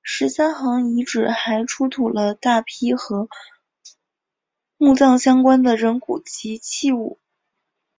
[0.00, 3.28] 十三行遗址还出土了大批和
[4.76, 7.18] 墓葬相关的人骨及器物。